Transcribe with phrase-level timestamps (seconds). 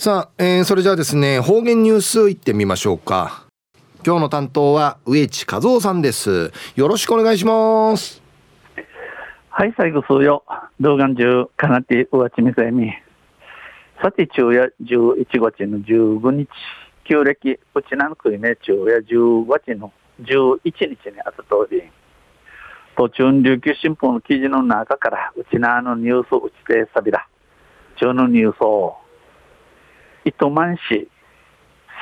[0.00, 3.46] さあ、えー、それじゃあですね方言ニュースいってみましょうか。
[4.06, 6.52] 今日の担当は植地和夫さんです。
[6.76, 8.22] よろしくお願いします。
[9.50, 10.44] はい最後数よ。
[10.78, 12.92] 動画中かなってうわちみせみ。
[14.00, 16.48] さて昼夜11月の15日。
[17.02, 21.82] 旧暦うちなのくいめ昼夜10月の11日にあたとおり。
[22.96, 27.26] 途中琉球新報の記事の中からうちなのニュースうちてさびら
[27.96, 28.96] 中のニュースを。
[30.28, 31.08] 糸満市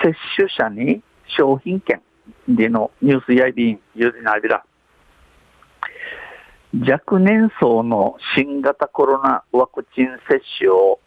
[0.02, 2.02] 接種者に商品券
[2.48, 4.64] でのニュースやいびんゆりなびら
[6.74, 10.98] 若年層の新型コロナワクチン接種を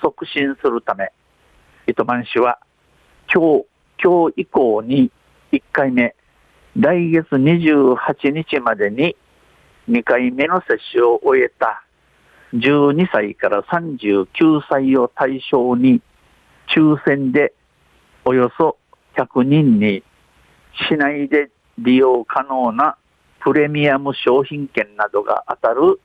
[0.00, 1.12] 促進するため
[1.86, 2.58] 糸満市は
[3.32, 3.66] 今日
[4.02, 5.10] 今日以降に
[5.52, 6.14] 1回目
[6.76, 9.14] 来月28日までに
[9.90, 11.84] 2回目の接種を終えた。
[12.54, 14.26] 12歳から39
[14.68, 16.02] 歳を対象に
[16.74, 17.52] 抽選で
[18.24, 18.78] およそ
[19.16, 20.02] 100人に
[20.88, 22.96] 市内で利用可能な
[23.40, 26.00] プレミアム商品券などが当たる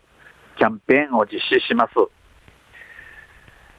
[0.57, 1.93] キャンペーンを実施します。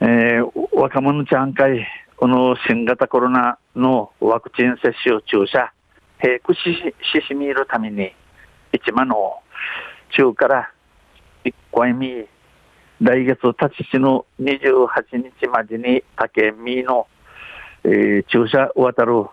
[0.01, 5.73] えー、若者ちゃん会、この新型コロナのワクチン接種注射、
[6.21, 6.59] 平くし
[7.27, 8.13] しみるために、
[8.71, 9.41] 一万の
[10.17, 10.71] 中から
[11.43, 12.27] 一回目、
[13.01, 17.07] 来月立ちしの28日までに竹見の、
[17.85, 19.23] えー、注射渡る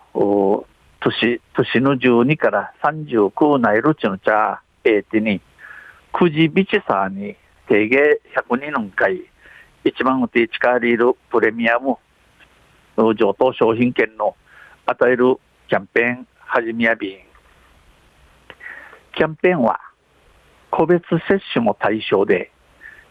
[1.01, 5.41] 年、年の12から39ないるちの茶、えー、てに、
[6.13, 7.35] くじびちさに、
[7.69, 9.25] 定芸102の回、
[9.83, 11.97] 一番うて近りるプレミアム、
[12.97, 14.37] 上等商品券の
[14.87, 17.19] 与えるキャンペーン始めやびん。
[19.17, 19.81] キャンペーンは、
[20.71, 22.53] 個別接種も対象で、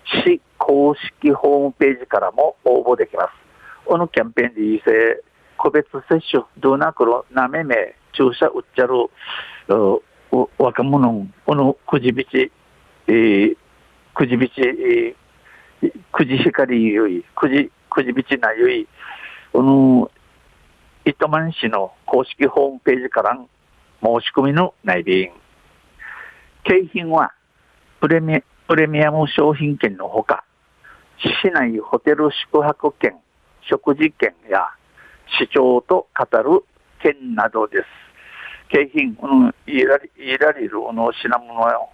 [0.06, 3.30] 市公式ホームページからも応募できます。
[3.86, 5.24] このキャンペーンでいいせ、
[5.58, 9.10] 個別接種、どなくろ、なめめ、注射打っちゃる、
[10.58, 12.52] 若者、このくじびち、
[13.08, 13.58] えー、
[14.14, 18.88] くじびち、えー、くじ光ゆい、くじ、くじびちなゆい、
[19.54, 20.12] この、
[21.06, 23.38] 糸満市の公式ホームページから
[24.02, 25.32] 申し込みの内便。
[26.64, 27.32] 景品は
[28.02, 30.44] プレミアプレミアム商品券のほか、
[31.20, 33.16] 市内ホテル宿泊券、
[33.62, 34.70] 食事券や
[35.40, 36.64] 市長と語る
[37.00, 37.86] 券などです。
[38.70, 41.90] 景品、うん、いらいられるの品物よ。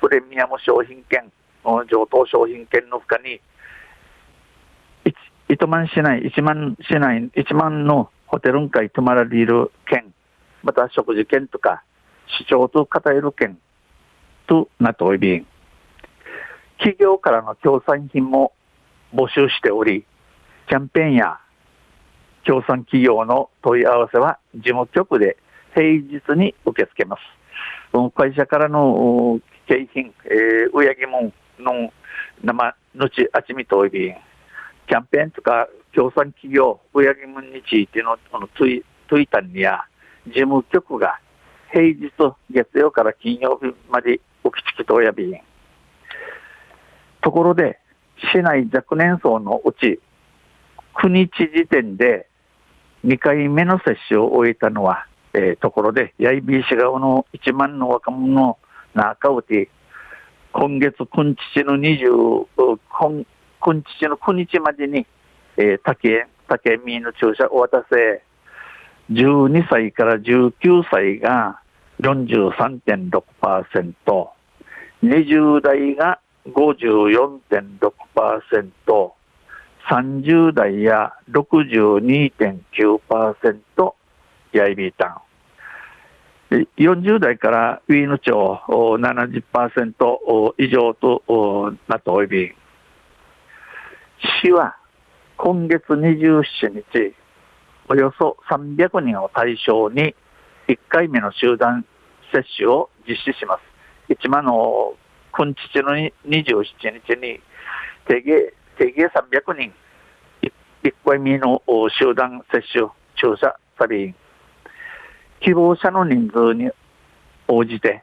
[0.00, 1.30] プレミアム商品券、
[1.64, 3.40] 上等商品券のほかに、
[5.48, 10.12] 糸満市内、一万市内、一万のホテルん会泊まられる券、
[10.62, 11.82] また食事券とか、
[12.38, 13.58] 市長と語る券
[14.46, 15.46] となっており、
[16.80, 18.52] 企業からの協賛品も
[19.14, 20.06] 募集しており、
[20.66, 21.38] キャンペーンや
[22.44, 25.36] 協賛企業の問い合わせは事務局で
[25.74, 27.20] 平日に受け付けます。
[28.14, 31.92] 会社からの景品、えー、うやぎもんの
[32.42, 34.14] 生のちあちみといび、
[34.88, 39.84] キャンペーンとか協賛企業、うやぎもんについてのこのツイツイタンにや
[40.26, 41.20] 事務局が
[41.72, 42.10] 平日
[42.50, 45.49] 月曜から金曜日までおきちきとおやびん。
[47.20, 47.78] ところで、
[48.32, 50.00] 市内若年層のうち、
[50.94, 52.28] 9日時点で
[53.04, 58.58] 2回目の接種を終えたのは、えー、ところで、八重 B 市側の1万の若者の
[58.94, 59.70] 中をて、
[60.52, 62.46] 今月今日の20、
[62.88, 63.24] 今
[63.60, 65.06] 今日の9日までに、
[65.56, 68.22] えー、竹、竹見の注射を渡せ、
[69.12, 71.60] 12歳から19歳が
[72.00, 74.28] 43.6%、
[75.02, 79.12] 20代が54.6%、
[79.88, 83.94] 30代や62.9%
[84.52, 85.22] やいびいたん。
[86.76, 88.32] 40代からウィーヌ町
[88.68, 91.22] 70%以上と
[91.86, 92.52] なっておいび
[94.42, 94.76] 市は
[95.36, 97.14] 今月27日、
[97.88, 100.16] およそ300人を対象に
[100.68, 101.86] 1回目の集団
[102.32, 103.62] 接種を実施します。
[104.12, 104.96] 一番の
[105.32, 105.94] 今日の
[106.26, 106.64] 27
[107.06, 107.40] 日に
[108.06, 109.72] 定芸、定芸300人、
[110.82, 111.62] 1回目の
[111.98, 114.14] 集団接種注射サビ
[115.40, 116.70] 希望者の人数に
[117.48, 118.02] 応じて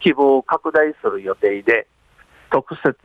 [0.00, 1.86] 希望を拡大する予定で、
[2.50, 2.96] 特設、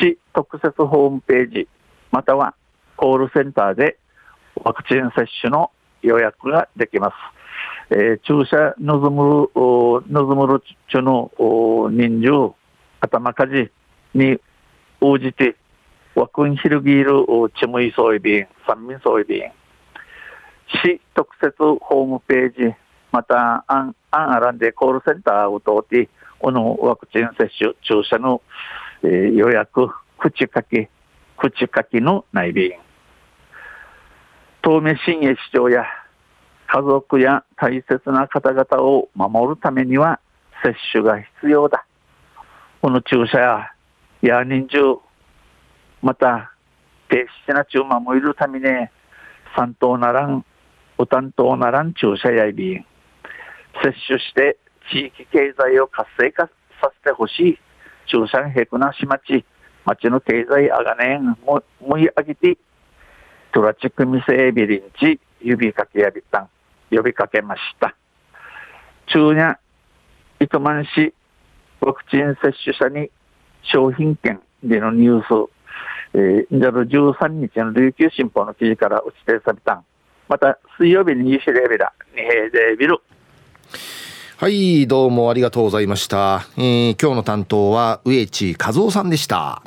[0.00, 1.68] 市特設ホームページ、
[2.10, 2.54] または
[2.96, 3.98] コールセンターで
[4.62, 5.70] ワクチン接種の
[6.02, 7.14] 予約ができます。
[7.90, 11.30] えー、注射望む、望むるちの
[11.90, 12.57] 人数、
[13.00, 13.70] 頭かじ
[14.14, 14.40] に
[15.00, 15.56] 応じて
[16.14, 19.52] ワクンヒルギールチムイソイビン、三民ソイビン、
[20.82, 22.74] 市特設ホームページ、
[23.12, 26.08] また、アン、アンアランでコールセンターを通って、
[26.40, 28.42] このワクチン接種、注射の、
[29.02, 30.88] えー、予約、口書き、
[31.36, 32.72] 口書きの内便。
[34.62, 35.84] 東名新栄市長や
[36.66, 40.20] 家族や大切な方々を守るためには
[40.62, 41.86] 接種が必要だ。
[42.80, 43.72] この注射や、
[44.22, 44.78] や人中、
[46.00, 46.52] また、
[47.08, 48.66] 低質な注射もいるために、
[49.56, 50.44] 三等ならん、
[50.96, 52.86] お担当ならん注射やいびん。
[53.82, 54.58] 接種して
[54.90, 56.46] 地域経済を活性化
[56.80, 57.58] させてほしい。
[58.06, 59.44] 注射へくなし町、
[59.84, 62.56] 町の経済あがねんも、もいあげて、
[63.52, 66.48] トラチックミセービリンチ、指かけやびたん。
[66.90, 67.96] 呼びかけました。
[69.08, 69.58] 中夜、
[70.38, 71.12] 糸満市
[71.80, 73.10] ワクチン接種者に
[73.62, 75.50] 商品券でのニュース、
[76.14, 79.82] えー、13日の琉球新報の記事から打ち定された
[80.28, 83.00] また水曜日に西レベラ、二平でビル。
[84.36, 86.46] はい、どうもありがとうございました。
[86.56, 89.62] えー、今日の担当は植地和夫さんでした。